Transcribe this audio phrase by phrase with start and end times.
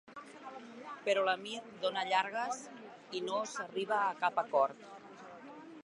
[1.07, 2.63] Però l'emir dona llargues
[3.21, 4.91] i no s'arribà a cap acord.